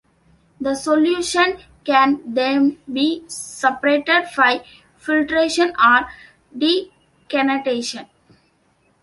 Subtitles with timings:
[0.59, 4.65] The solution can then be separated by
[4.97, 6.09] filtration or
[6.57, 8.07] decantation.